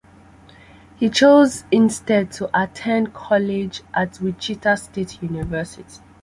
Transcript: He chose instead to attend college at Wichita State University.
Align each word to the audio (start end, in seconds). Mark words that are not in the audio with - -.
He 0.95 1.09
chose 1.11 1.63
instead 1.71 2.31
to 2.31 2.49
attend 2.59 3.13
college 3.13 3.83
at 3.93 4.19
Wichita 4.19 4.73
State 4.73 5.21
University. 5.21 6.01